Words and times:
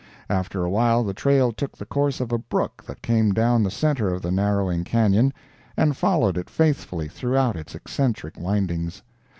After 0.31 0.63
a 0.65 0.69
while 0.71 1.03
the 1.03 1.13
trail 1.13 1.51
took 1.51 1.77
the 1.77 1.85
course 1.85 2.19
of 2.19 2.31
a 2.31 2.39
brook 2.39 2.83
that 2.87 3.03
came 3.03 3.33
down 3.35 3.61
the 3.61 3.69
center 3.69 4.11
of 4.11 4.23
the 4.23 4.31
narrowing 4.31 4.83
canyon, 4.83 5.31
and 5.77 5.95
followed 5.95 6.39
it 6.39 6.49
faithfully 6.49 7.07
throughout 7.07 7.55
its 7.55 7.75
eccentric 7.75 8.33
windings. 8.39 9.03